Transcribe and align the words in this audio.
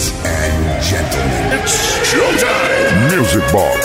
Ladies 0.00 0.16
and 0.24 0.82
gentlemen, 0.82 1.60
it's 1.60 1.76
showtime. 2.08 3.12
Music 3.14 3.44
Box. 3.52 3.84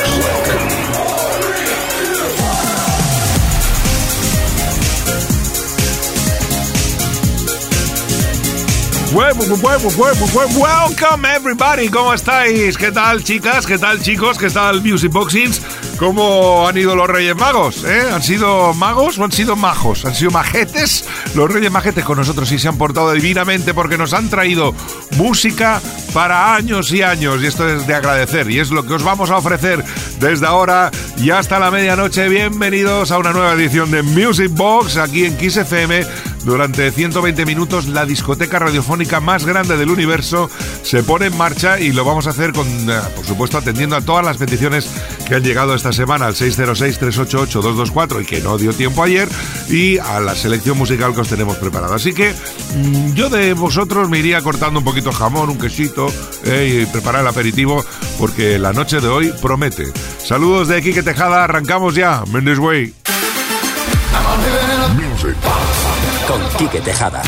Welcome 9.14 11.26
everybody, 11.26 11.90
¿cómo 11.90 12.14
estáis? 12.14 12.78
¿Qué 12.78 12.94
tal 12.94 13.22
chicas? 13.22 13.66
¿Qué 13.66 13.78
tal 13.78 14.02
chicos? 14.02 14.38
¿Qué 14.38 14.50
tal 14.50 14.82
Music 14.82 15.12
Boxings? 15.12 15.60
¿Cómo 15.98 16.68
han 16.68 16.78
ido 16.78 16.96
los 16.96 17.08
Reyes 17.08 17.36
Magos? 17.36 17.86
Eh? 17.86 18.10
¿Han 18.12 18.22
sido 18.22 18.74
magos 18.74 19.18
o 19.18 19.24
han 19.24 19.32
sido 19.32 19.56
majos? 19.56 20.04
¿Han 20.06 20.14
sido 20.14 20.30
majetes? 20.30 21.06
Los 21.36 21.50
Reyes 21.50 21.72
Majetes 21.72 22.04
con 22.04 22.18
nosotros 22.18 22.52
y 22.52 22.60
se 22.60 22.68
han 22.68 22.78
portado 22.78 23.14
divinamente 23.14 23.74
porque 23.74 23.98
nos 23.98 24.14
han 24.14 24.30
traído 24.30 24.74
música 25.18 25.82
para 26.14 26.54
años 26.56 26.92
y 26.92 27.02
años 27.02 27.42
y 27.42 27.46
esto 27.46 27.68
es 27.68 27.88
de 27.88 27.94
agradecer 27.94 28.50
y 28.52 28.60
es 28.60 28.72
lo 28.72 28.84
que 28.84 28.94
os 28.94 29.04
vamos 29.04 29.32
a 29.32 29.38
ofrecer 29.38 29.84
desde 30.20 30.46
ahora 30.46 30.92
y 31.18 31.30
hasta 31.30 31.60
la 31.60 31.72
medianoche. 31.72 32.28
Bienvenidos 32.28 33.12
a 33.12 33.18
una 33.18 33.32
nueva 33.32 33.54
edición 33.54 33.90
de 33.92 34.02
Music 34.02 34.52
Box 34.52 34.98
aquí 34.98 35.26
en 35.26 35.38
Kiss 35.38 35.58
FM. 35.58 36.06
Durante 36.46 36.92
120 36.92 37.44
minutos 37.44 37.88
la 37.88 38.06
discoteca 38.06 38.60
radiofónica 38.60 39.20
más 39.20 39.46
grande 39.46 39.78
del 39.78 39.90
universo 39.90 40.48
se 40.84 41.02
pone 41.02 41.26
en 41.26 41.38
marcha 41.38 41.80
y 41.80 41.92
lo 41.92 42.06
vamos 42.06 42.28
a 42.28 42.30
hacer 42.30 42.54
con, 42.54 42.68
eh, 42.68 43.00
por 43.16 43.26
supuesto, 43.26 43.58
atendiendo 43.58 43.96
a 43.96 44.02
todas 44.02 44.24
las 44.24 44.38
peticiones 44.38 44.88
que 45.28 45.34
han 45.34 45.44
llegado 45.44 45.74
esta 45.74 45.92
semana 45.92 46.28
al 46.28 46.36
606-388-224 46.36 48.22
y 48.22 48.26
que 48.26 48.42
no 48.42 48.60
dio 48.60 48.74
tiempo 48.74 49.04
ayer 49.04 49.28
y 49.70 49.98
a 49.98 50.20
la 50.20 50.36
selección 50.36 50.78
musical 50.78 51.16
que 51.16 51.22
os 51.22 51.28
tenemos 51.28 51.58
preparada. 51.58 51.96
Así 51.96 52.14
que 52.14 52.32
mm, 52.76 53.14
yo 53.14 53.30
de 53.30 53.54
vosotros 53.54 54.08
me 54.08 54.20
iría 54.20 54.40
cortando 54.42 54.78
un 54.80 54.86
poquito 54.86 55.12
jamón, 55.12 55.50
un 55.50 55.58
quesito 55.58 56.14
eh, 56.44 56.84
y 56.84 56.86
preparar 56.86 57.22
el 57.22 57.28
aperitivo 57.28 57.84
porque 58.20 58.60
la 58.60 58.72
noche 58.72 59.02
de 59.02 59.08
hoy 59.08 59.34
promete. 59.42 59.92
Saludos 60.24 60.68
de 60.68 60.84
Quique 60.84 61.02
Tejada, 61.02 61.44
arrancamos 61.44 61.96
ya. 61.96 62.24
Mendes 62.32 62.60
Way. 62.60 62.94
Con 66.28 66.42
Quique 66.58 66.82
Tejada. 66.82 67.22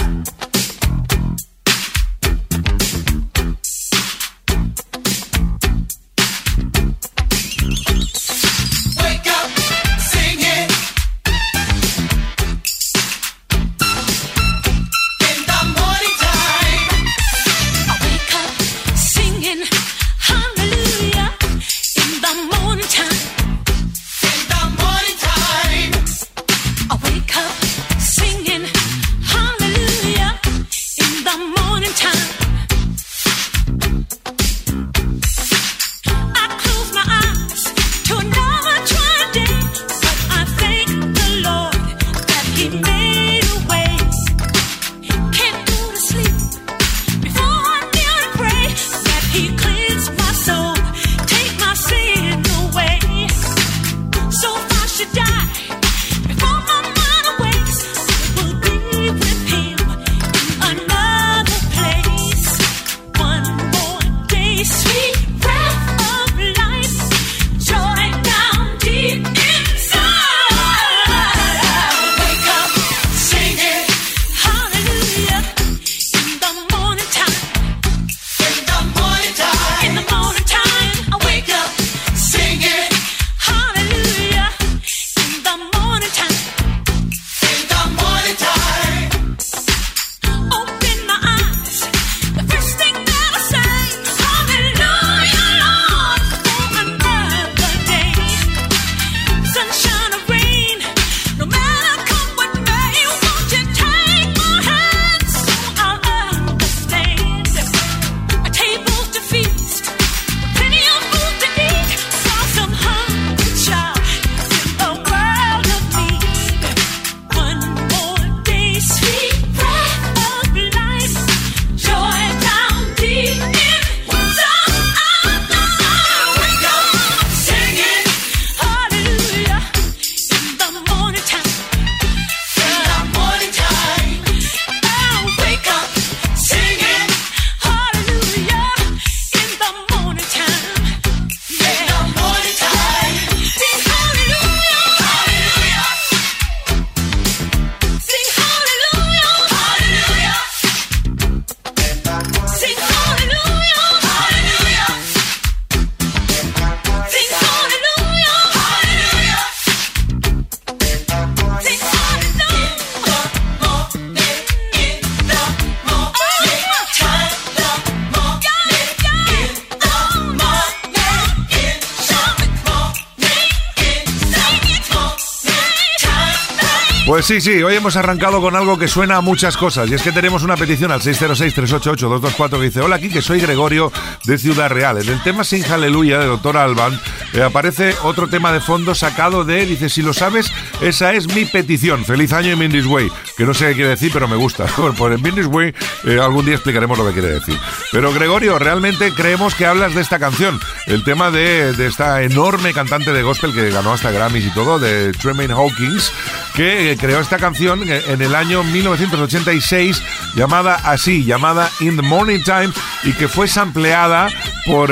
Sí, 177.27 177.41
sí, 177.41 177.61
hoy 177.61 177.75
hemos 177.75 177.97
arrancado 177.97 178.39
con 178.39 178.55
algo 178.55 178.79
que 178.79 178.87
suena 178.87 179.17
a 179.17 179.21
muchas 179.21 179.57
cosas 179.57 179.89
y 179.89 179.93
es 179.93 180.01
que 180.01 180.13
tenemos 180.13 180.43
una 180.43 180.55
petición 180.55 180.93
al 180.93 181.01
606-388-224 181.01 182.49
que 182.51 182.63
dice, 182.63 182.79
hola 182.79 182.95
aquí 182.95 183.09
que 183.09 183.21
soy 183.21 183.41
Gregorio 183.41 183.91
de 184.23 184.37
Ciudad 184.37 184.69
Real. 184.69 185.01
En 185.01 185.09
el 185.09 185.21
tema 185.21 185.43
Sin 185.43 185.65
Aleluya 185.65 186.19
de 186.19 186.25
Doctor 186.25 186.55
Alban 186.55 186.97
eh, 187.33 187.41
aparece 187.41 187.93
otro 188.03 188.27
tema 188.27 188.51
de 188.51 188.61
fondo 188.61 188.95
sacado 188.95 189.43
de, 189.43 189.65
dice, 189.65 189.89
si 189.89 190.01
lo 190.01 190.13
sabes, 190.13 190.51
esa 190.81 191.13
es 191.13 191.33
mi 191.33 191.45
petición. 191.45 192.05
Feliz 192.05 192.33
año 192.33 192.51
en 192.51 192.59
Mindy's 192.59 192.85
Way, 192.85 193.11
que 193.35 193.45
no 193.45 193.53
sé 193.53 193.67
qué 193.69 193.75
quiere 193.75 193.89
decir, 193.89 194.11
pero 194.13 194.27
me 194.27 194.35
gusta. 194.35 194.65
Por 194.97 195.19
Mindy's 195.19 195.47
Way 195.47 195.73
eh, 196.05 196.19
algún 196.21 196.45
día 196.45 196.55
explicaremos 196.55 196.97
lo 196.97 197.05
que 197.07 197.13
quiere 197.13 197.29
decir. 197.29 197.57
Pero 197.91 198.13
Gregorio, 198.13 198.57
realmente 198.59 199.11
creemos 199.13 199.55
que 199.55 199.65
hablas 199.65 199.93
de 199.93 200.01
esta 200.01 200.19
canción, 200.19 200.59
el 200.87 201.03
tema 201.03 201.31
de, 201.31 201.73
de 201.73 201.87
esta 201.87 202.23
enorme 202.23 202.73
cantante 202.73 203.11
de 203.11 203.23
gospel 203.23 203.53
que 203.53 203.69
ganó 203.69 203.93
hasta 203.93 204.11
Grammys 204.11 204.45
y 204.45 204.53
todo, 204.53 204.79
de 204.79 205.11
Tremaine 205.13 205.53
Hawkins, 205.53 206.11
que 206.55 206.91
eh, 206.91 206.97
creó 206.97 207.19
esta 207.19 207.37
canción 207.37 207.83
en 207.87 208.21
el 208.21 208.35
año 208.35 208.63
1986 208.63 210.01
llamada 210.35 210.75
así, 210.83 211.23
llamada 211.23 211.69
In 211.79 211.95
the 211.95 212.01
Morning 212.01 212.41
Time 212.43 212.69
y 213.03 213.13
que 213.13 213.27
fue 213.27 213.47
sampleada 213.47 214.29
por 214.65 214.89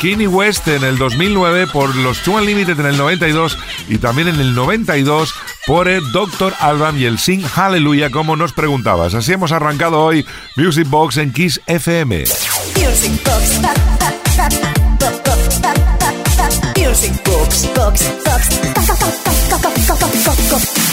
Kanye 0.00 0.26
West 0.26 0.66
en 0.68 0.82
el 0.82 0.96
2009, 0.96 1.66
por 1.72 1.94
los 1.96 2.22
Two 2.22 2.34
Unlimited 2.34 2.78
en 2.78 2.86
el 2.86 2.96
92 2.96 3.58
y 3.88 3.98
también 3.98 4.28
en 4.28 4.40
el 4.40 4.54
92 4.54 5.34
por 5.66 5.88
el 5.88 6.12
Dr. 6.12 6.54
Alban 6.60 6.98
y 6.98 7.04
el 7.04 7.18
Sing 7.18 7.42
Hallelujah 7.42 8.10
como 8.10 8.36
nos 8.36 8.52
preguntabas. 8.52 9.14
Así 9.14 9.32
hemos 9.32 9.52
arrancado 9.52 10.00
hoy 10.00 10.26
Music 10.56 10.88
Box 10.88 11.16
en 11.18 11.32
Kiss 11.32 11.60
FM. 11.66 12.24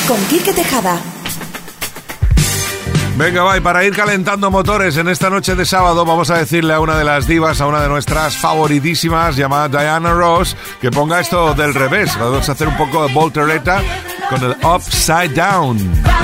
Con 0.07 0.25
Quique 0.27 0.53
Tejada. 0.53 1.26
Venga, 3.17 3.41
va, 3.41 3.59
para 3.61 3.83
ir 3.83 3.95
calentando 3.95 4.51
motores 4.51 4.95
en 4.95 5.07
esta 5.07 5.31
noche 5.31 5.55
de 5.55 5.65
sábado, 5.65 6.05
vamos 6.05 6.29
a 6.29 6.37
decirle 6.37 6.75
a 6.75 6.79
una 6.79 6.95
de 6.95 7.03
las 7.03 7.25
divas, 7.25 7.59
a 7.59 7.65
una 7.65 7.81
de 7.81 7.89
nuestras 7.89 8.37
favoritísimas, 8.37 9.35
llamada 9.35 9.67
Diana 9.69 10.13
Ross, 10.13 10.55
que 10.79 10.91
ponga 10.91 11.19
esto 11.19 11.55
del 11.55 11.73
revés. 11.73 12.15
Vamos 12.19 12.47
a 12.47 12.51
hacer 12.51 12.67
un 12.67 12.77
poco 12.77 13.07
de 13.07 13.13
voltereta 13.13 13.81
con 14.29 14.43
el 14.43 14.55
Upside 14.63 15.29
Down. 15.29 16.16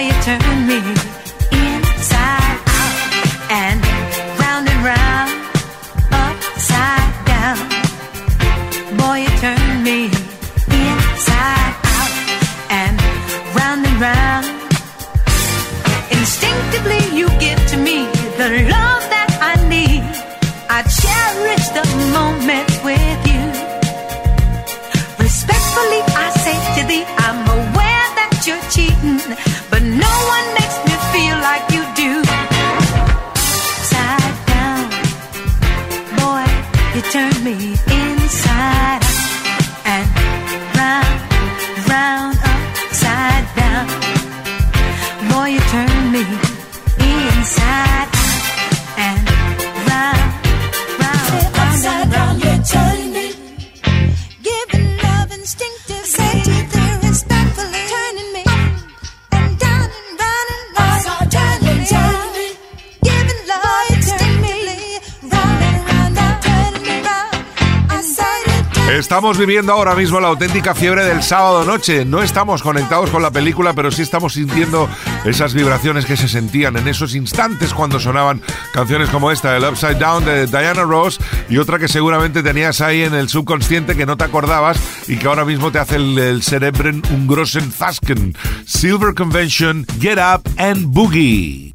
you 0.00 0.12
turn 0.22 0.66
me 0.68 1.07
Viviendo 69.38 69.72
ahora 69.72 69.94
mismo 69.94 70.18
la 70.18 70.28
auténtica 70.28 70.74
fiebre 70.74 71.04
del 71.04 71.22
sábado 71.22 71.64
noche. 71.64 72.04
No 72.04 72.24
estamos 72.24 72.60
conectados 72.60 73.08
con 73.08 73.22
la 73.22 73.30
película, 73.30 73.72
pero 73.72 73.92
sí 73.92 74.02
estamos 74.02 74.32
sintiendo 74.32 74.88
esas 75.24 75.54
vibraciones 75.54 76.06
que 76.06 76.16
se 76.16 76.26
sentían 76.26 76.76
en 76.76 76.88
esos 76.88 77.14
instantes 77.14 77.72
cuando 77.72 78.00
sonaban 78.00 78.42
canciones 78.72 79.08
como 79.10 79.30
esta, 79.30 79.56
el 79.56 79.62
Upside 79.62 79.94
Down 79.94 80.24
de 80.24 80.46
Diana 80.48 80.82
Ross 80.82 81.20
y 81.48 81.58
otra 81.58 81.78
que 81.78 81.86
seguramente 81.86 82.42
tenías 82.42 82.80
ahí 82.80 83.02
en 83.02 83.14
el 83.14 83.28
subconsciente 83.28 83.94
que 83.94 84.06
no 84.06 84.16
te 84.16 84.24
acordabas 84.24 84.76
y 85.06 85.18
que 85.18 85.28
ahora 85.28 85.44
mismo 85.44 85.70
te 85.70 85.78
hace 85.78 85.96
el, 85.96 86.18
el 86.18 86.42
cerebren 86.42 87.02
un 87.10 87.28
grossen 87.28 87.70
Fasken. 87.70 88.36
Silver 88.66 89.14
Convention, 89.14 89.86
Get 90.00 90.18
Up 90.18 90.42
and 90.58 90.86
Boogie. 90.92 91.74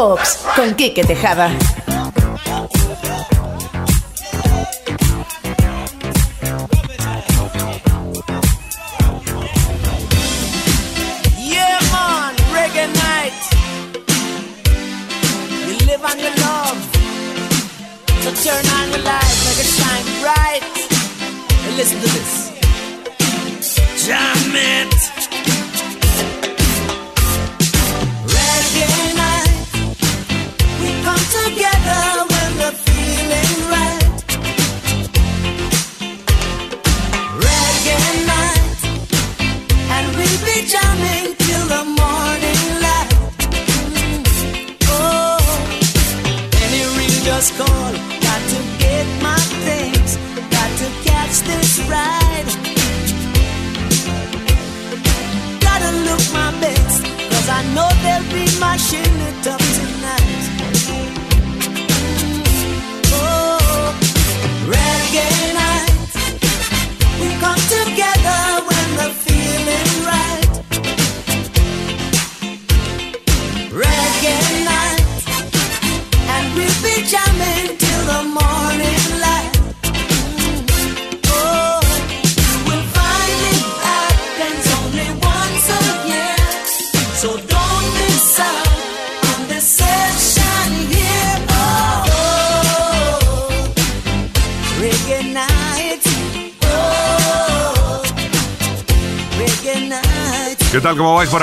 Pops 0.00 0.38
con 0.56 0.72
Quique 0.76 1.04
Tejada. 1.04 1.50
turn 18.42 18.64
on 18.72 18.90
the 18.90 18.98
lights, 19.04 19.44
make 19.44 19.60
it 19.60 19.68
shine 19.68 20.06
bright. 20.22 20.62
And 21.66 21.76
listen 21.76 22.00
to 22.00 22.08
this. 22.08 22.49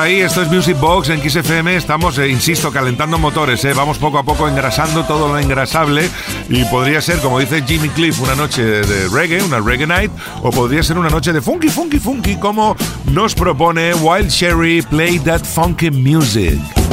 ahí, 0.07 0.21
esto 0.21 0.41
es 0.41 0.49
Music 0.49 0.79
Box 0.79 1.09
en 1.09 1.19
XFM. 1.21 1.75
Estamos, 1.75 2.17
eh, 2.17 2.29
insisto, 2.29 2.71
calentando 2.71 3.17
motores, 3.17 3.63
eh. 3.65 3.73
vamos 3.73 3.97
poco 3.97 4.17
a 4.17 4.23
poco 4.23 4.47
engrasando 4.47 5.03
todo 5.03 5.27
lo 5.27 5.37
engrasable. 5.37 6.09
Y 6.49 6.63
podría 6.65 7.01
ser, 7.01 7.19
como 7.19 7.39
dice 7.39 7.61
Jimmy 7.67 7.89
Cliff, 7.89 8.19
una 8.21 8.35
noche 8.35 8.63
de 8.63 9.09
reggae, 9.09 9.43
una 9.43 9.59
reggae 9.59 9.85
night, 9.85 10.11
o 10.41 10.49
podría 10.49 10.81
ser 10.81 10.97
una 10.97 11.09
noche 11.09 11.33
de 11.33 11.41
funky, 11.41 11.67
funky, 11.67 11.99
funky, 11.99 12.37
como 12.37 12.75
nos 13.11 13.35
propone 13.35 13.93
Wild 13.95 14.29
Cherry 14.29 14.81
Play 14.81 15.19
That 15.19 15.43
Funky 15.43 15.91
Music. 15.91 16.86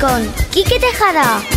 con 0.00 0.32
Quique 0.50 0.78
Tejada. 0.78 1.55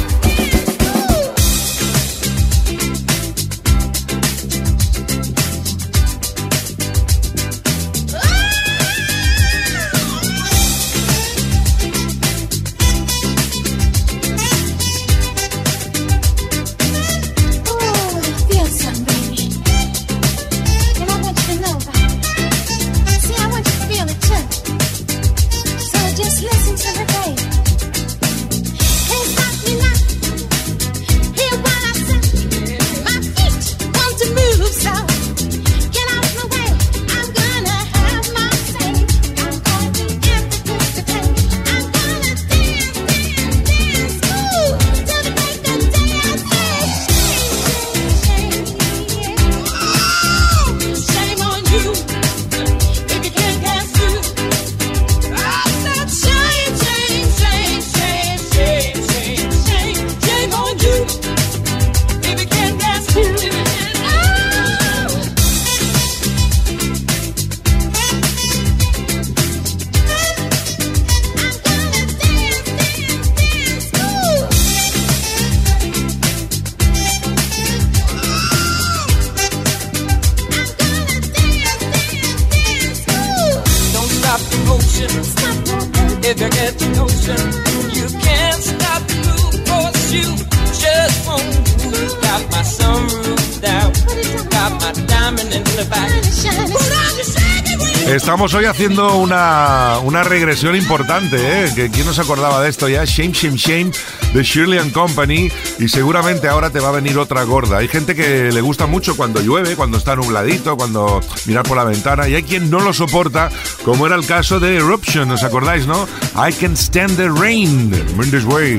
Haciendo 98.79 99.17
una, 99.17 99.97
una 100.03 100.23
regresión 100.23 100.73
importante, 100.73 101.35
¿eh? 101.35 101.69
Que 101.75 101.89
¿Quién 101.89 102.05
no 102.05 102.13
se 102.13 102.21
acordaba 102.21 102.61
de 102.61 102.69
esto 102.69 102.87
ya? 102.87 103.03
Shame, 103.03 103.33
Shame, 103.33 103.57
Shame 103.57 103.91
de 104.33 104.41
Shirley 104.41 104.79
and 104.79 104.93
Company 104.93 105.51
y 105.79 105.89
seguramente 105.89 106.47
ahora 106.47 106.69
te 106.69 106.79
va 106.79 106.87
a 106.87 106.91
venir 106.93 107.17
otra 107.17 107.43
gorda. 107.43 107.79
Hay 107.79 107.89
gente 107.89 108.15
que 108.15 108.53
le 108.53 108.61
gusta 108.61 108.85
mucho 108.85 109.17
cuando 109.17 109.41
llueve, 109.41 109.75
cuando 109.75 109.97
está 109.97 110.15
nubladito, 110.15 110.77
cuando 110.77 111.19
mirar 111.45 111.63
por 111.63 111.75
la 111.75 111.83
ventana 111.83 112.29
y 112.29 112.35
hay 112.35 112.43
quien 112.43 112.69
no 112.69 112.79
lo 112.79 112.93
soporta, 112.93 113.49
como 113.83 114.07
era 114.07 114.15
el 114.15 114.25
caso 114.25 114.61
de 114.61 114.77
Eruption, 114.77 115.29
¿os 115.29 115.43
acordáis, 115.43 115.85
no? 115.85 116.07
I 116.35 116.53
Can 116.53 116.77
Stand 116.77 117.17
the 117.17 117.27
Rain, 117.27 117.89
Mendes 118.15 118.45
Way. 118.45 118.77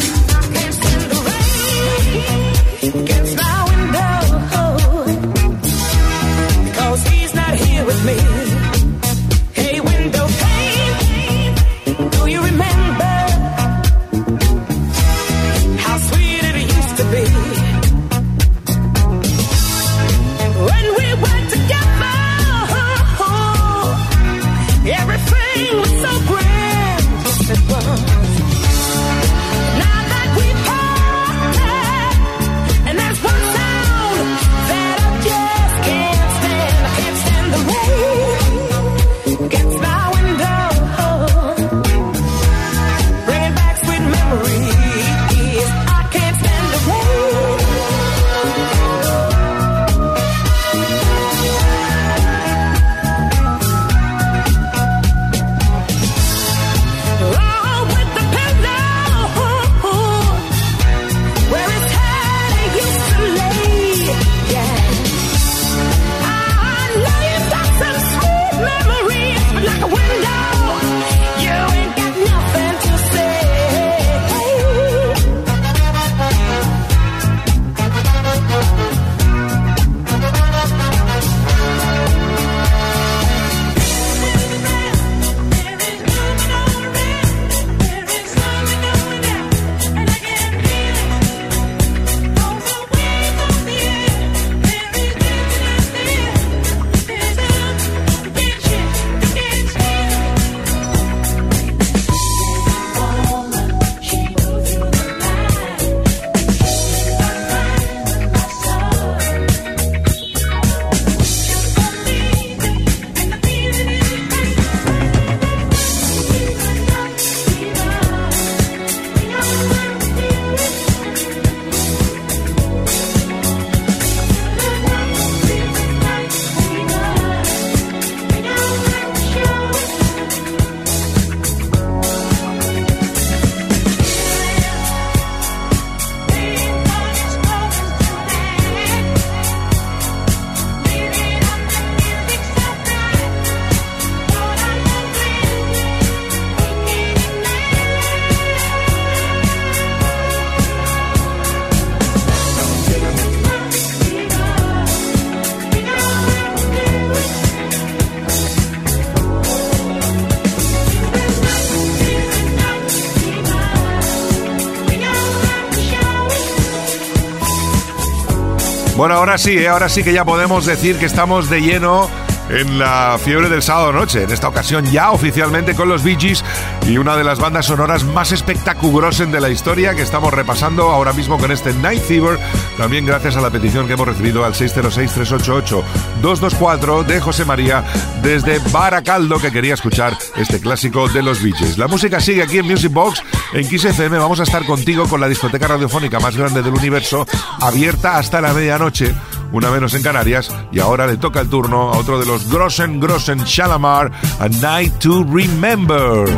Ahora 169.21 169.37
sí, 169.37 169.59
¿eh? 169.59 169.69
ahora 169.69 169.91
sí 169.91 170.02
que 170.02 170.15
ya 170.15 170.25
podemos 170.25 170.65
decir 170.65 170.99
que 170.99 171.04
estamos 171.04 171.50
de 171.50 171.61
lleno 171.61 172.09
en 172.49 172.78
la 172.78 173.19
fiebre 173.23 173.50
del 173.50 173.61
sábado 173.61 173.93
noche. 173.93 174.23
En 174.23 174.30
esta 174.30 174.49
ocasión 174.49 174.87
ya 174.87 175.11
oficialmente 175.11 175.75
con 175.75 175.91
los 175.91 176.02
Bee 176.02 176.17
Gees 176.19 176.43
y 176.87 176.97
una 176.97 177.17
de 177.17 177.25
las 177.25 177.39
bandas 177.39 177.67
sonoras 177.67 178.04
más 178.04 178.33
espectaculosas 178.33 179.30
de 179.30 179.39
la 179.39 179.50
historia 179.50 179.95
que 179.95 180.00
estamos 180.00 180.33
repasando 180.33 180.89
ahora 180.89 181.13
mismo 181.13 181.37
con 181.37 181.52
este 181.52 181.75
Night 181.75 182.02
Fever. 182.02 182.39
También 182.78 183.04
gracias 183.04 183.37
a 183.37 183.43
la 183.43 183.50
petición 183.50 183.87
que 183.87 183.93
hemos 183.93 184.09
recibido 184.09 184.43
al 184.43 184.54
606-388-224 184.54 187.04
de 187.04 187.21
José 187.21 187.45
María 187.45 187.85
desde 188.23 188.59
Baracaldo 188.73 189.39
que 189.39 189.52
quería 189.52 189.75
escuchar 189.75 190.17
este 190.37 190.61
clásico 190.61 191.11
de 191.11 191.23
los 191.23 191.43
Bee 191.43 191.52
Gees. 191.52 191.76
La 191.76 191.89
música 191.89 192.21
sigue 192.21 192.43
aquí 192.43 192.56
en 192.59 192.67
Music 192.67 192.91
Box. 192.91 193.23
En 193.52 193.69
Kiss 193.69 193.84
FM 193.84 194.19
vamos 194.19 194.41
a 194.41 194.45
estar 194.45 194.65
contigo 194.65 195.08
con 195.08 195.21
la 195.21 195.28
discoteca 195.28 195.67
radiofónica 195.67 196.21
más 196.21 196.36
grande 196.36 196.63
del 196.63 196.75
universo, 196.75 197.26
abierta 197.60 198.17
hasta 198.17 198.41
la 198.41 198.52
medianoche 198.52 199.15
una 199.52 199.71
menos 199.71 199.95
en 199.95 200.02
Canarias, 200.02 200.54
y 200.71 200.78
ahora 200.78 201.06
le 201.06 201.17
toca 201.17 201.41
el 201.41 201.49
turno 201.49 201.93
a 201.93 201.99
otro 201.99 202.19
de 202.19 202.26
los 202.26 202.49
Grossen 202.50 203.00
Grossen 203.00 203.39
Shalamar, 203.45 204.13
A 204.39 204.49
Night 204.49 204.99
to 204.99 205.25
Remember. 205.25 206.28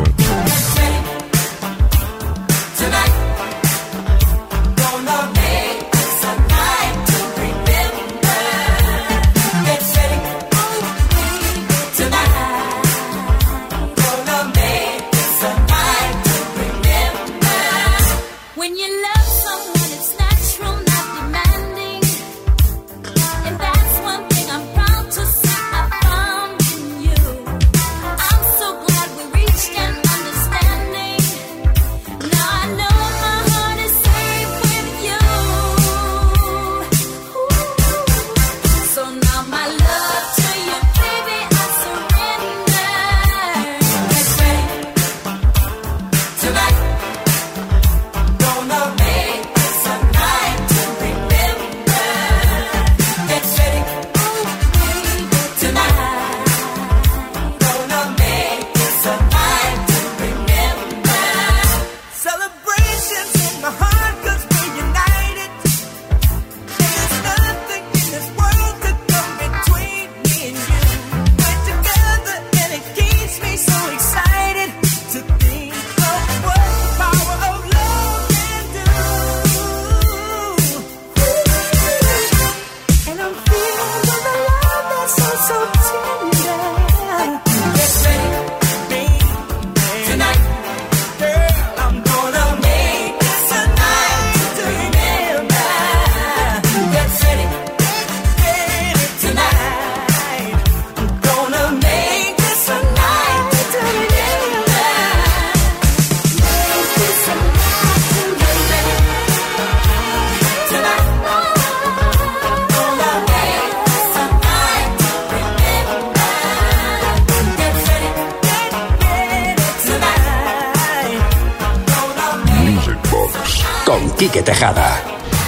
Quique 124.23 124.41
Tejada. 124.41 125.03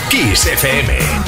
Kiss 0.10 0.48
FM. 0.48 1.25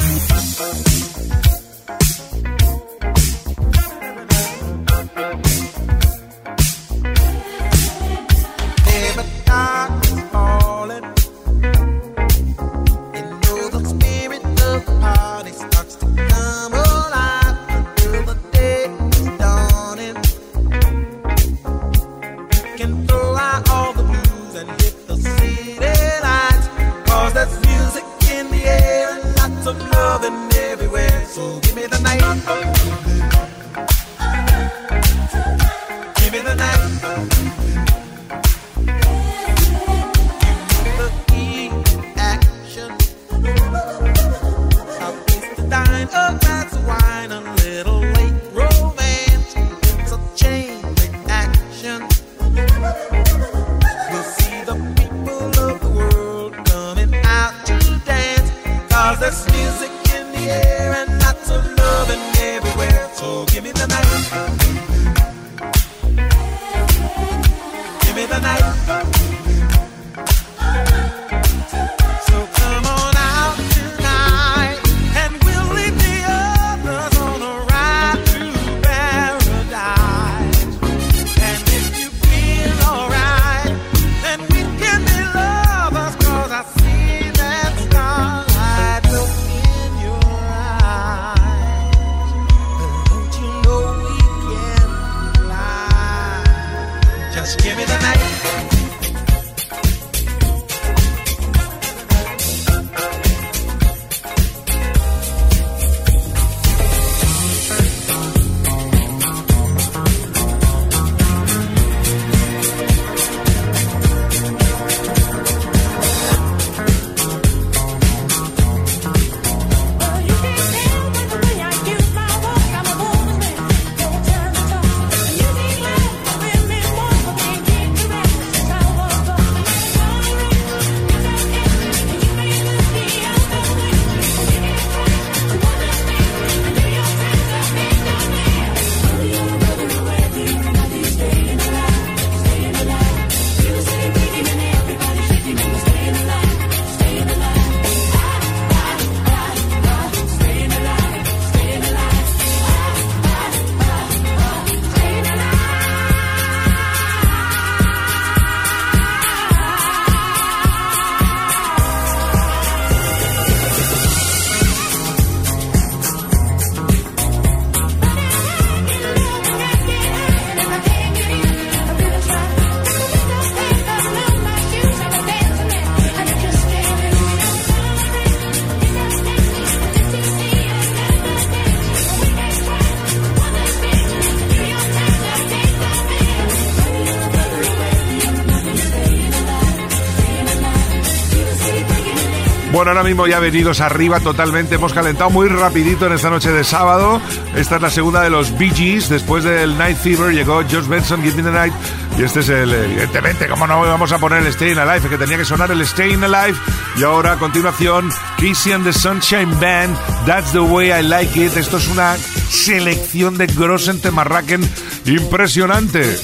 Bueno, 192.78 192.92
ahora 192.92 193.02
mismo 193.02 193.26
ya 193.26 193.40
venidos 193.40 193.80
arriba 193.80 194.20
totalmente. 194.20 194.76
Hemos 194.76 194.92
calentado 194.92 195.30
muy 195.30 195.48
rapidito 195.48 196.06
en 196.06 196.12
esta 196.12 196.30
noche 196.30 196.52
de 196.52 196.62
sábado. 196.62 197.20
Esta 197.56 197.74
es 197.74 197.82
la 197.82 197.90
segunda 197.90 198.22
de 198.22 198.30
los 198.30 198.56
Bee 198.56 198.70
Gees. 198.70 199.08
Después 199.08 199.42
del 199.42 199.76
Night 199.76 199.96
Fever 199.96 200.32
llegó 200.32 200.62
Josh 200.62 200.86
Benson, 200.86 201.20
Give 201.20 201.34
Me 201.34 201.42
the 201.42 201.50
Night. 201.50 201.74
Y 202.16 202.22
este 202.22 202.38
es 202.38 202.48
el, 202.48 202.72
evidentemente, 202.72 203.48
como 203.48 203.66
no 203.66 203.80
vamos 203.80 204.12
a 204.12 204.18
poner 204.18 204.46
el 204.46 204.52
Staying 204.52 204.78
Alive, 204.78 205.08
que 205.08 205.18
tenía 205.18 205.36
que 205.36 205.44
sonar 205.44 205.72
el 205.72 205.84
Staying 205.84 206.22
Alive. 206.22 206.56
Y 206.96 207.02
ahora 207.02 207.32
a 207.32 207.36
continuación, 207.36 208.10
Kissy 208.36 208.70
and 208.70 208.84
the 208.84 208.92
Sunshine 208.92 209.58
Band, 209.58 209.98
That's 210.24 210.52
the 210.52 210.60
Way 210.60 210.92
I 210.92 211.02
Like 211.02 211.46
It. 211.46 211.56
Esto 211.56 211.78
es 211.78 211.88
una 211.88 212.16
selección 212.48 213.36
de 213.38 213.48
Grossen 213.48 214.00
Temarraken 214.00 214.60
impresionante. 215.04 216.16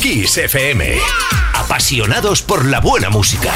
Kiss 0.00 0.38
FM. 0.38 0.96
Apasionados 1.54 2.42
por 2.42 2.64
la 2.64 2.80
buena 2.80 3.10
música. 3.10 3.52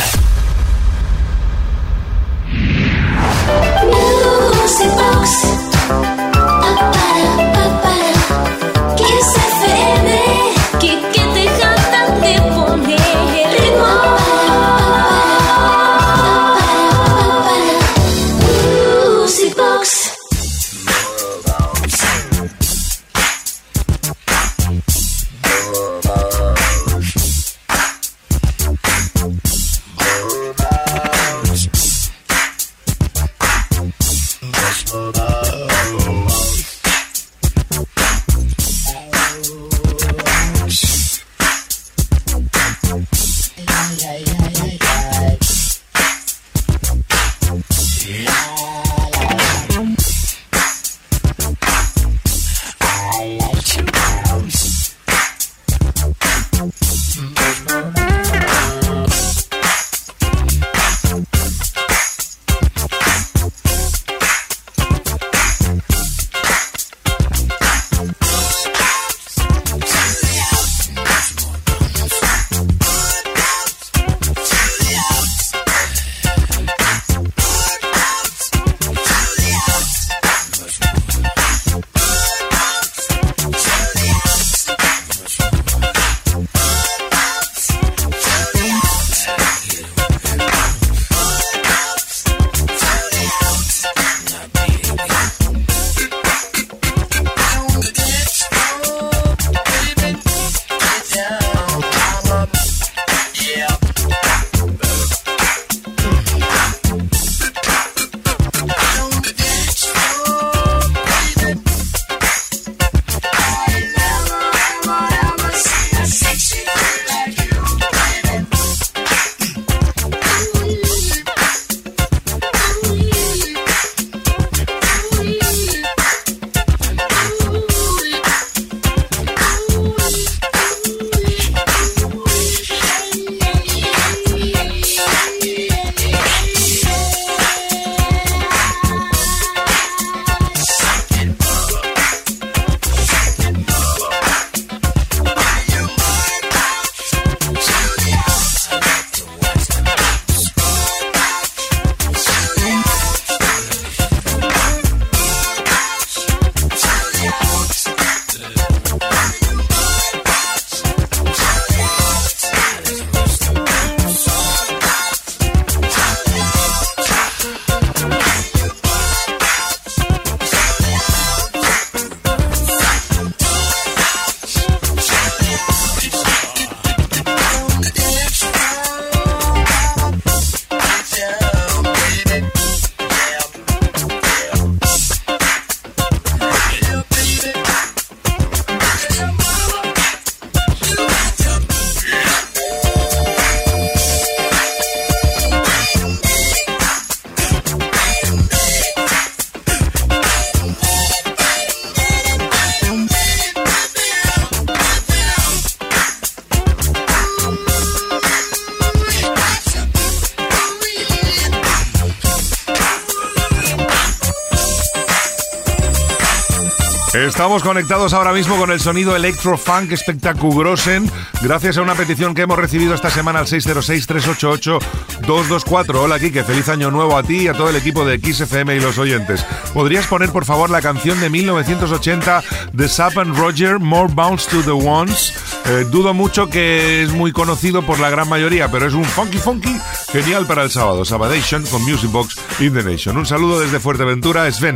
Estamos 217.27 217.63
conectados 217.63 218.15
ahora 218.15 218.33
mismo 218.33 218.57
con 218.57 218.73
el 218.73 218.81
sonido 218.81 219.15
electro-funk 219.15 219.93
espectaculosen 219.93 221.09
gracias 221.41 221.77
a 221.77 221.83
una 221.83 221.95
petición 221.95 222.35
que 222.35 222.43
hemos 222.43 222.59
recibido 222.59 222.95
esta 222.95 223.11
semana 223.11 223.39
al 223.39 223.47
606-388-224. 223.47 225.95
Hola, 225.95 226.19
Kike, 226.19 226.43
feliz 226.43 226.69
año 226.69 226.91
nuevo 226.91 227.17
a 227.17 227.23
ti 227.23 227.43
y 227.43 227.49
a 227.49 227.53
todo 227.53 227.71
el 227.71 227.77
equipo 227.77 228.05
de 228.05 228.19
XFM 228.19 228.75
y 228.75 228.81
los 228.81 228.99
oyentes. 228.99 229.47
¿Podrías 229.73 230.09
poner, 230.09 230.33
por 230.33 230.45
favor, 230.45 230.69
la 230.69 230.83
canción 230.83 231.21
de 231.21 231.31
1980 231.31 232.43
de 232.73 232.89
Zapp 232.89 233.17
and 233.17 233.39
Roger, 233.39 233.79
More 233.79 234.13
Bounce 234.13 234.51
to 234.51 234.61
the 234.63 234.73
Ones? 234.73 235.33
Eh, 235.67 235.87
dudo 235.89 236.15
mucho 236.15 236.51
que 236.51 237.05
es 237.05 237.13
muy 237.13 237.31
conocido 237.31 237.83
por 237.83 238.01
la 238.01 238.11
gran 238.11 238.29
mayoría, 238.29 238.69
pero 238.69 238.89
es 238.89 238.95
un 238.95 239.05
funky 239.05 239.39
funky 239.39 239.81
genial 240.11 240.45
para 240.47 240.65
el 240.65 240.73
sábado. 240.73 241.05
Sabadation 241.05 241.65
con 241.67 241.83
Music 241.83 242.11
Box 242.11 242.35
in 242.59 242.75
the 242.75 242.83
Nation. 242.83 243.17
Un 243.17 243.27
saludo 243.27 243.61
desde 243.61 243.79
Fuerteventura, 243.79 244.51
Sven. 244.51 244.75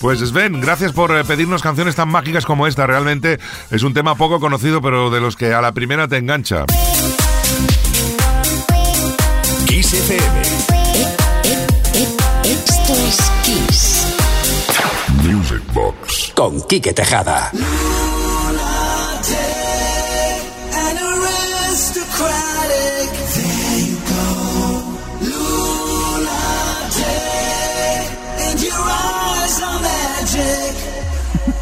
Pues 0.00 0.20
Sven, 0.20 0.60
gracias 0.60 0.92
por 0.92 1.16
eh, 1.16 1.24
pedirnos 1.24 1.62
canciones 1.62 1.94
tan 1.94 2.08
mágicas 2.08 2.44
como 2.44 2.66
esta. 2.66 2.86
Realmente 2.86 3.38
es 3.70 3.82
un 3.82 3.94
tema 3.94 4.14
poco 4.14 4.40
conocido, 4.40 4.82
pero 4.82 5.10
de 5.10 5.20
los 5.20 5.36
que 5.36 5.54
a 5.54 5.60
la 5.60 5.72
primera 5.72 6.06
te 6.06 6.18
engancha. 6.18 6.64
Kiss 9.66 9.92
FM. 9.94 10.42
Esto 12.44 12.92
es 13.08 13.30
Kiss. 13.42 14.06
Music 15.22 15.62
Box. 15.72 16.32
Con 16.34 16.60
Quique 16.62 16.92
Tejada. 16.92 17.50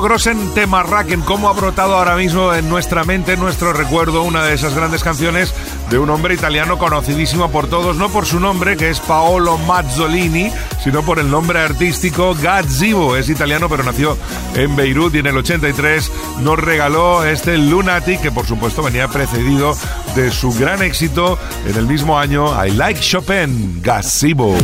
Grossen 0.00 0.54
Temarraken, 0.54 1.20
cómo 1.22 1.48
ha 1.48 1.52
brotado 1.52 1.96
ahora 1.96 2.16
mismo 2.16 2.54
en 2.54 2.68
nuestra 2.68 3.04
mente, 3.04 3.34
en 3.34 3.40
nuestro 3.40 3.72
recuerdo, 3.72 4.22
una 4.22 4.44
de 4.44 4.54
esas 4.54 4.74
grandes 4.74 5.02
canciones 5.02 5.54
de 5.90 5.98
un 5.98 6.10
hombre 6.10 6.34
italiano 6.34 6.78
conocidísimo 6.78 7.50
por 7.50 7.68
todos, 7.68 7.96
no 7.96 8.08
por 8.08 8.26
su 8.26 8.40
nombre, 8.40 8.76
que 8.76 8.90
es 8.90 9.00
Paolo 9.00 9.58
Mazzolini, 9.58 10.50
sino 10.82 11.02
por 11.02 11.18
el 11.18 11.30
nombre 11.30 11.60
artístico 11.60 12.34
Gazzibo. 12.34 13.16
Es 13.16 13.28
italiano, 13.28 13.68
pero 13.68 13.82
nació 13.82 14.16
en 14.54 14.76
Beirut 14.76 15.14
y 15.14 15.18
en 15.18 15.26
el 15.26 15.36
83 15.36 16.12
nos 16.40 16.58
regaló 16.58 17.24
este 17.24 17.58
Lunatic, 17.58 18.20
que 18.20 18.30
por 18.30 18.46
supuesto 18.46 18.82
venía 18.82 19.08
precedido 19.08 19.76
de 20.14 20.30
su 20.30 20.52
gran 20.52 20.82
éxito 20.82 21.38
en 21.66 21.76
el 21.76 21.86
mismo 21.86 22.18
año, 22.18 22.52
I 22.64 22.70
Like 22.72 23.00
Chopin, 23.00 23.80
Gazzibo. 23.82 24.56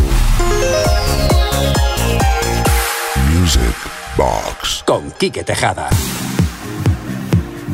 Music 3.39 3.96
Box. 4.17 4.83
Con 4.87 5.11
Quique 5.13 5.45
Tejada. 5.45 5.89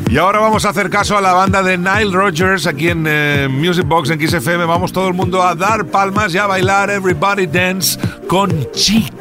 Y 0.09 0.17
ahora 0.17 0.39
vamos 0.39 0.65
a 0.65 0.69
hacer 0.69 0.89
caso 0.89 1.17
a 1.17 1.21
la 1.21 1.33
banda 1.33 1.63
de 1.63 1.77
Nile 1.77 2.11
Rogers 2.11 2.67
aquí 2.67 2.89
en 2.89 3.05
eh, 3.07 3.47
Music 3.49 3.85
Box 3.87 4.09
en 4.09 4.19
XFM. 4.19 4.65
Vamos 4.65 4.91
todo 4.91 5.07
el 5.07 5.13
mundo 5.13 5.41
a 5.41 5.55
dar 5.55 5.85
palmas 5.85 6.33
y 6.33 6.37
a 6.37 6.45
bailar 6.45 6.89
Everybody 6.89 7.47
Dance 7.47 7.99
con 8.27 8.71
Chic. 8.73 9.12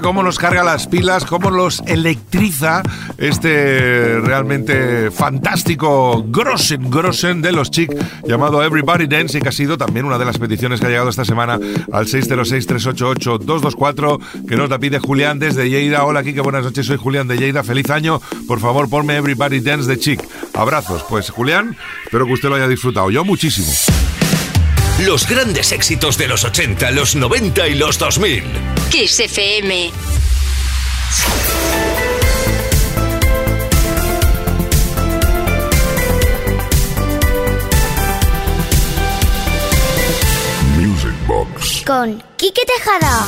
Cómo 0.00 0.22
nos 0.22 0.38
carga 0.38 0.62
las 0.62 0.86
pilas, 0.86 1.24
cómo 1.24 1.50
los 1.50 1.82
electriza 1.86 2.82
este 3.18 4.20
realmente 4.20 5.10
fantástico 5.10 6.24
Grossen 6.28 6.88
Grossen 6.90 7.40
de 7.42 7.50
los 7.52 7.70
Chic 7.70 7.92
llamado 8.26 8.62
Everybody 8.62 9.06
Dance 9.06 9.38
y 9.38 9.40
que 9.40 9.48
ha 9.48 9.52
sido 9.52 9.78
también 9.78 10.04
una 10.06 10.18
de 10.18 10.24
las 10.24 10.38
peticiones 10.38 10.80
que 10.80 10.86
ha 10.86 10.90
llegado 10.90 11.10
esta 11.10 11.24
semana 11.24 11.58
al 11.92 12.06
606-388-224 12.06 14.46
que 14.46 14.56
nos 14.56 14.70
la 14.70 14.78
pide 14.78 14.98
Julián 14.98 15.38
desde 15.38 15.68
Lleida. 15.68 16.04
Hola 16.04 16.22
Kike, 16.22 16.40
buenas 16.40 16.64
noches, 16.64 16.86
soy 16.86 16.96
Julián 16.96 17.28
de 17.28 17.36
Lleida, 17.36 17.62
feliz 17.62 17.90
año. 17.90 18.22
Por 18.46 18.60
favor, 18.60 18.88
ponme 18.88 19.16
Everybody 19.16 19.60
Dance 19.60 19.86
de 19.88 19.98
Chic. 19.98 20.22
Abrazos. 20.54 21.04
Pues 21.08 21.30
Julián, 21.30 21.76
espero 22.04 22.26
que 22.26 22.32
usted 22.32 22.48
lo 22.48 22.56
haya 22.56 22.66
disfrutado. 22.68 23.10
Yo 23.10 23.24
muchísimo. 23.24 23.68
Los 25.06 25.26
grandes 25.26 25.72
éxitos 25.72 26.18
de 26.18 26.28
los 26.28 26.44
80, 26.44 26.90
los 26.90 27.16
90 27.16 27.68
y 27.68 27.74
los 27.74 27.98
2000. 27.98 28.44
Kiss 28.90 29.20
FM. 29.20 29.90
Music 40.76 41.14
Box. 41.26 41.82
Con 41.86 42.22
Quique 42.36 42.60
Tejada. 42.66 43.26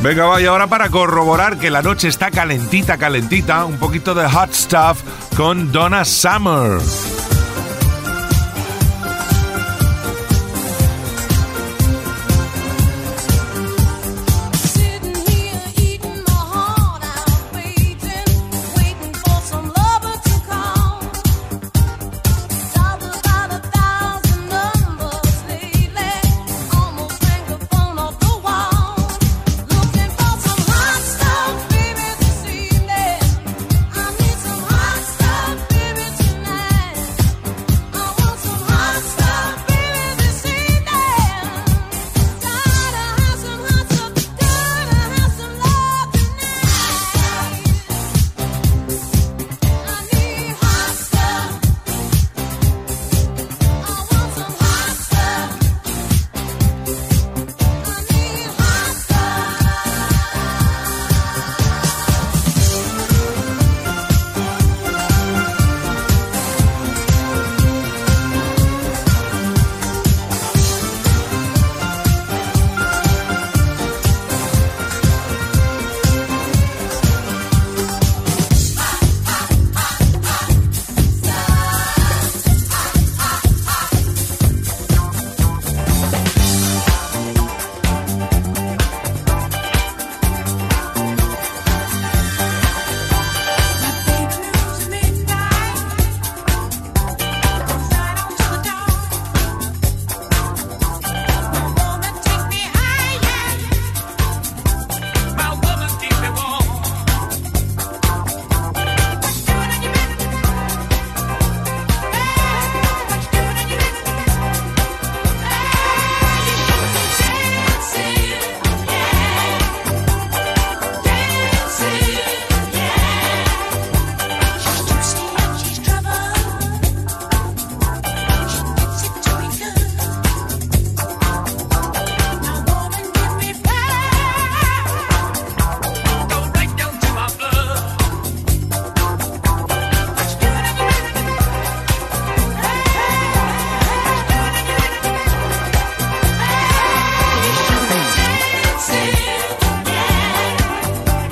Venga, 0.00 0.24
vaya, 0.24 0.48
ahora 0.48 0.66
para 0.66 0.88
corroborar 0.88 1.58
que 1.58 1.70
la 1.70 1.82
noche 1.82 2.08
está 2.08 2.30
calentita, 2.30 2.96
calentita, 2.96 3.66
un 3.66 3.78
poquito 3.78 4.14
de 4.14 4.26
hot 4.26 4.54
stuff 4.54 5.02
con 5.36 5.70
Donna 5.72 6.06
Summer. 6.06 6.80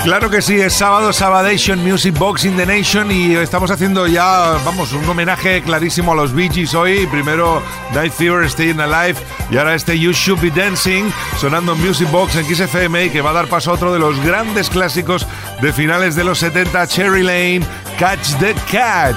Claro 0.08 0.30
que 0.30 0.40
sí, 0.40 0.58
es 0.58 0.72
sábado, 0.72 1.12
Sabadation 1.12 1.84
Music 1.84 2.16
Box 2.16 2.46
in 2.46 2.56
the 2.56 2.64
Nation 2.64 3.10
y 3.10 3.34
estamos 3.34 3.70
haciendo 3.70 4.06
ya, 4.06 4.56
vamos, 4.64 4.94
un 4.94 5.06
homenaje 5.06 5.60
clarísimo 5.60 6.12
a 6.12 6.14
los 6.14 6.32
Bee 6.32 6.48
hoy. 6.74 7.06
Primero 7.08 7.62
Night 7.92 8.14
Fever, 8.14 8.48
Staying 8.48 8.80
Alive 8.80 9.20
y 9.50 9.58
ahora 9.58 9.74
este 9.74 9.98
You 9.98 10.12
Should 10.12 10.40
Be 10.40 10.50
Dancing 10.50 11.10
sonando 11.36 11.74
en 11.74 11.86
Music 11.86 12.10
Box 12.10 12.36
en 12.36 12.46
XFM 12.46 13.04
y 13.04 13.10
que 13.10 13.20
va 13.20 13.30
a 13.30 13.34
dar 13.34 13.48
paso 13.48 13.70
a 13.70 13.74
otro 13.74 13.92
de 13.92 13.98
los 13.98 14.18
grandes 14.24 14.70
clásicos 14.70 15.26
de 15.60 15.74
finales 15.74 16.16
de 16.16 16.24
los 16.24 16.38
70, 16.38 16.86
Cherry 16.86 17.22
Lane, 17.22 17.60
Catch 17.98 18.38
the 18.38 18.54
Cat. 18.72 19.14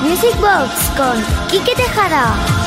Music 0.00 0.34
Box 0.40 0.90
con 0.96 1.22
Quique 1.48 1.76
Tejada. 1.76 2.61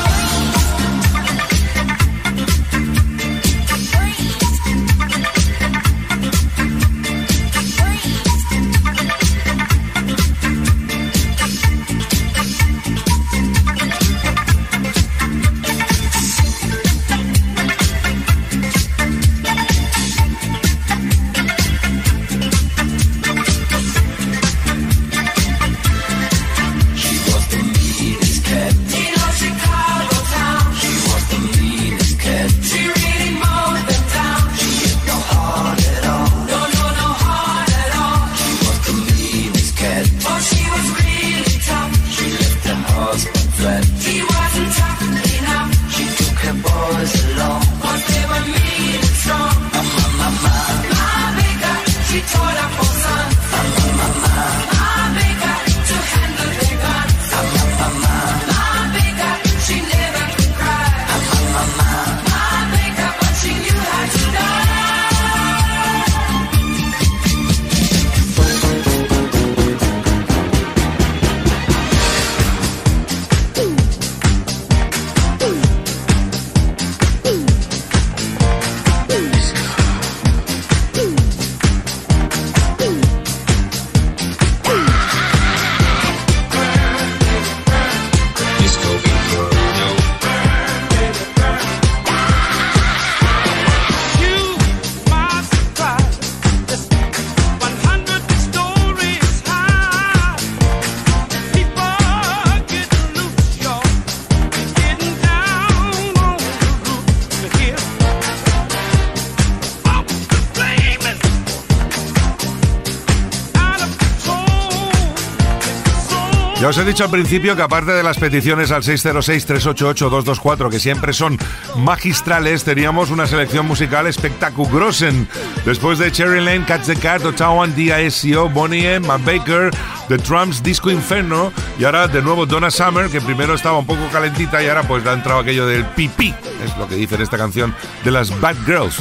Dicho 116.86 117.02
al 117.02 117.10
principio 117.10 117.56
que 117.56 117.62
aparte 117.62 117.90
de 117.90 118.04
las 118.04 118.16
peticiones 118.16 118.70
al 118.70 118.84
606-388-224, 118.84 120.70
que 120.70 120.78
siempre 120.78 121.12
son 121.12 121.36
magistrales, 121.74 122.62
teníamos 122.62 123.10
una 123.10 123.26
selección 123.26 123.66
musical 123.66 124.06
espectacugrosen. 124.06 125.26
Después 125.64 125.98
de 125.98 126.12
Cherry 126.12 126.40
Lane, 126.44 126.64
Catch 126.64 126.86
the 126.86 126.94
Cat, 126.94 127.24
Ottawa, 127.24 127.66
DISCO, 127.66 128.48
Bonnie 128.50 128.94
M, 128.94 129.04
Matt 129.04 129.24
Baker, 129.24 129.72
The 130.06 130.16
Trumps, 130.18 130.62
Disco 130.62 130.88
Inferno, 130.92 131.52
y 131.76 131.84
ahora 131.84 132.06
de 132.06 132.22
nuevo 132.22 132.46
Donna 132.46 132.70
Summer, 132.70 133.10
que 133.10 133.20
primero 133.20 133.54
estaba 133.54 133.78
un 133.78 133.86
poco 133.86 134.08
calentita 134.12 134.62
y 134.62 134.68
ahora 134.68 134.84
pues 134.84 135.04
ha 135.06 135.12
entrado 135.12 135.40
aquello 135.40 135.66
del 135.66 135.84
pipí, 135.86 136.32
es 136.64 136.76
lo 136.78 136.86
que 136.86 136.94
dice 136.94 137.16
en 137.16 137.22
esta 137.22 137.36
canción 137.36 137.74
de 138.04 138.12
las 138.12 138.30
Bad 138.40 138.58
Girls. 138.64 138.96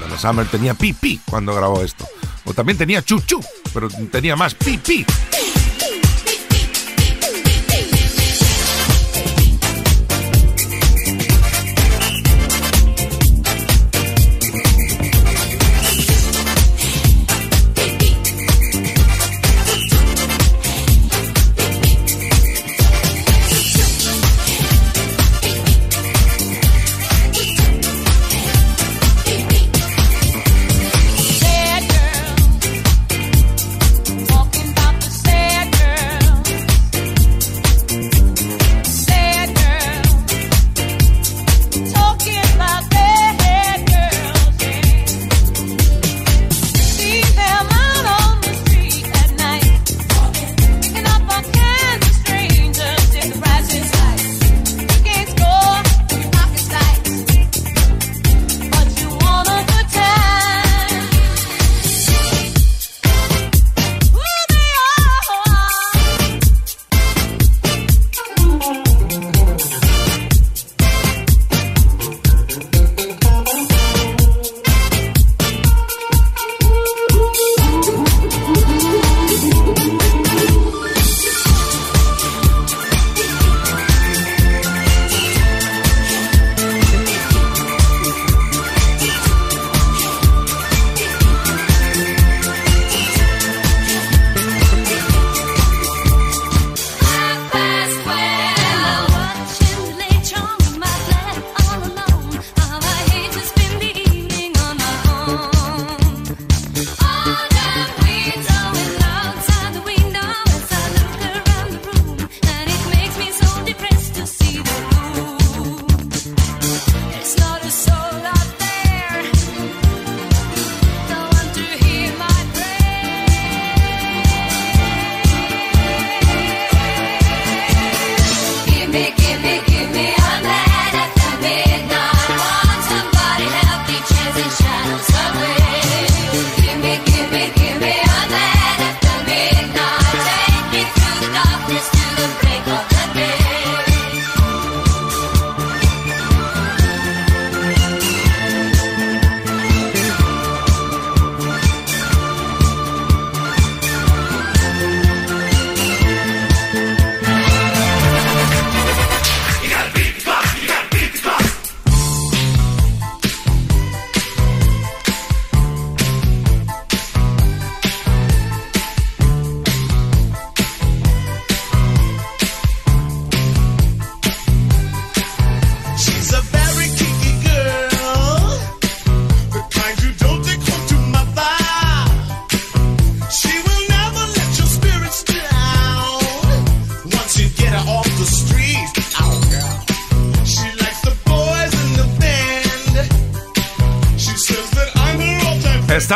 Donna 0.00 0.18
Summer 0.18 0.46
tenía 0.46 0.72
pipí 0.72 1.20
cuando 1.28 1.54
grabó 1.54 1.82
esto. 1.82 2.06
O 2.44 2.54
también 2.54 2.78
tenía 2.78 3.02
chuchu, 3.02 3.38
pero 3.74 3.88
tenía 4.10 4.34
más 4.34 4.54
pipí. 4.54 5.04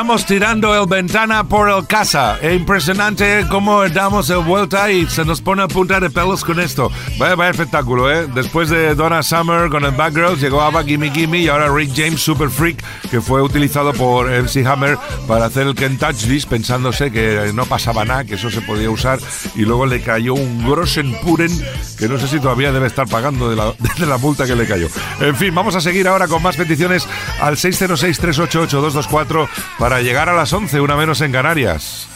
Estamos 0.03 0.27
tirando 0.27 0.75
el 0.75 0.89
ventana 0.89 1.45
por 1.45 1.71
el 1.71 1.87
casa. 1.87 2.37
Es 2.43 2.57
impresionante 2.57 3.47
cómo 3.49 3.89
damos 3.89 4.29
el 4.31 4.39
vuelta 4.39 4.91
y 4.91 5.07
se 5.07 5.25
nos 5.25 5.41
pone 5.41 5.63
a 5.63 5.69
punta 5.69 6.01
de 6.01 6.11
pelos 6.11 6.45
con 6.45 6.59
esto. 6.59 6.91
Vaya, 7.21 7.37
vaya 7.37 7.53
espectáculo, 7.53 8.11
¿eh? 8.11 8.27
Después 8.35 8.69
de 8.69 8.97
Donna 8.97 9.23
Summer 9.23 9.71
con 9.71 9.85
el 9.85 9.93
Bad 9.93 10.13
Girls, 10.13 10.41
llegó 10.41 10.61
Ava 10.61 10.83
Gimme 10.83 11.13
Gimme 11.13 11.39
y 11.39 11.47
ahora 11.47 11.73
Rick 11.73 11.93
James 11.95 12.21
Super 12.21 12.51
Freak, 12.51 12.83
que 13.13 13.21
fue 13.21 13.43
utilizado 13.43 13.93
por 13.93 14.29
MC 14.29 14.67
Hammer 14.67 14.99
para 15.29 15.45
hacer 15.45 15.69
el 15.69 15.77
Touch 15.77 16.27
This, 16.27 16.47
pensándose 16.47 17.13
que 17.13 17.53
no 17.55 17.67
pasaba 17.67 18.05
nada, 18.05 18.25
que 18.25 18.35
eso 18.35 18.51
se 18.51 18.61
podía 18.61 18.91
usar, 18.91 19.21
y 19.55 19.61
luego 19.61 19.87
le 19.87 20.03
cayó 20.03 20.35
un 20.35 20.69
Grossen 20.69 21.15
Puren, 21.21 21.53
que 21.97 22.09
no 22.09 22.19
sé 22.19 22.27
si 22.27 22.41
todavía 22.41 22.73
debe 22.73 22.89
estar 22.89 23.07
pagando 23.07 23.49
de 23.49 23.55
la, 23.55 23.73
de 23.99 24.07
la 24.07 24.19
multa 24.19 24.47
que 24.47 24.57
le 24.57 24.67
cayó. 24.67 24.89
En 25.21 25.37
fin, 25.37 25.55
vamos 25.55 25.77
a 25.77 25.81
seguir 25.81 26.09
ahora 26.09 26.27
con 26.27 26.43
más 26.43 26.57
peticiones 26.57 27.07
al 27.41 27.55
606-388-224 27.55 29.49
para 29.79 29.92
llegar 30.01 30.29
a 30.29 30.35
las 30.35 30.53
11, 30.53 30.81
una 30.81 30.97
menos 30.97 31.21
en 31.21 31.33
Canarias. 31.33 32.09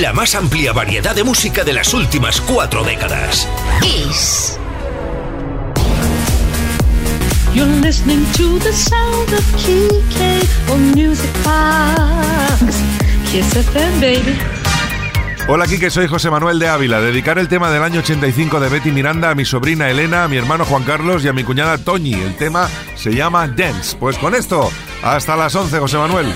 La 0.00 0.12
más 0.12 0.34
amplia 0.34 0.72
variedad 0.72 1.14
de 1.14 1.22
música 1.22 1.62
de 1.64 1.72
las 1.72 1.94
últimas 1.94 2.40
cuatro 2.40 2.82
décadas. 2.82 3.48
Kiss. 3.80 4.58
You're 7.54 7.80
listening 7.80 8.24
to 8.32 8.58
the 8.58 8.72
sound 8.72 9.32
of 9.32 9.44
Kike 9.56 10.72
on 10.72 10.90
Music 10.92 11.30
Box. 11.44 12.82
Kiss 13.30 13.54
FM, 13.54 14.00
baby. 14.00 14.38
Hola 15.46 15.66
Kike, 15.66 15.90
soy 15.90 16.08
José 16.08 16.30
Manuel 16.30 16.58
de 16.58 16.68
Ávila. 16.68 17.00
Dedicar 17.00 17.38
el 17.38 17.48
tema 17.48 17.70
del 17.70 17.82
año 17.82 18.00
85 18.00 18.60
de 18.60 18.68
Betty 18.70 18.90
Miranda 18.90 19.30
a 19.30 19.34
mi 19.34 19.44
sobrina 19.44 19.90
Elena, 19.90 20.24
a 20.24 20.28
mi 20.28 20.38
hermano 20.38 20.64
Juan 20.64 20.84
Carlos 20.84 21.22
y 21.24 21.28
a 21.28 21.32
mi 21.34 21.44
cuñada 21.44 21.76
Toñi. 21.76 22.14
El 22.14 22.34
tema 22.34 22.68
se 22.96 23.14
llama 23.14 23.46
Dance. 23.46 23.96
Pues 23.98 24.16
con 24.16 24.34
esto, 24.34 24.70
hasta 25.04 25.36
las 25.36 25.54
11, 25.54 25.78
José 25.78 25.98
Manuel. 25.98 26.34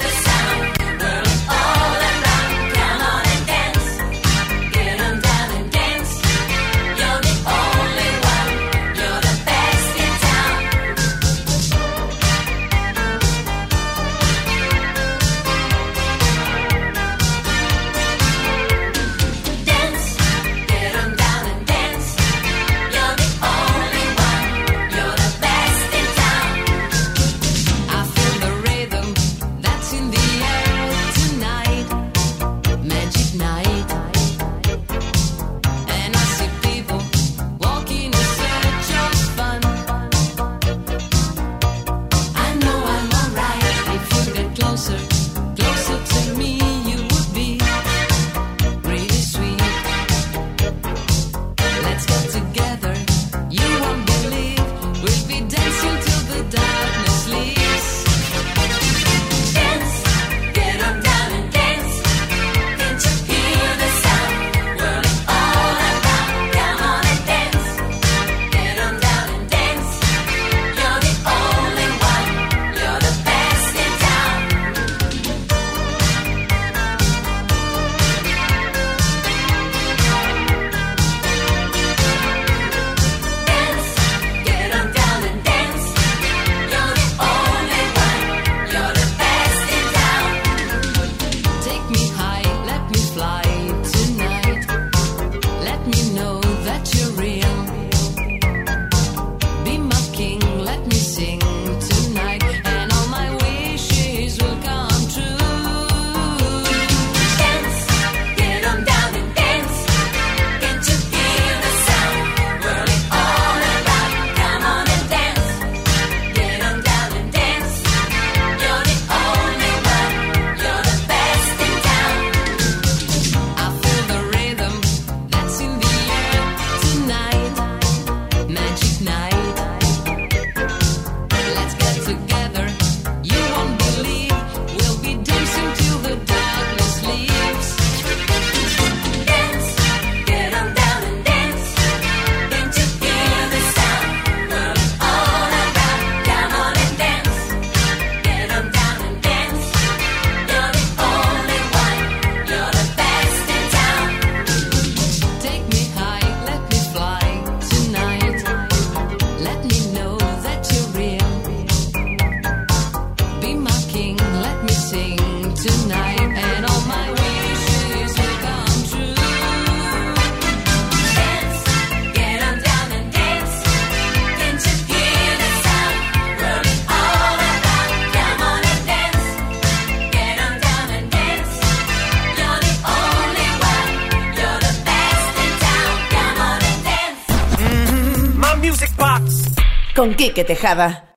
Con 190.38 190.44
Quique 190.44 190.44
Tejada. 190.44 191.07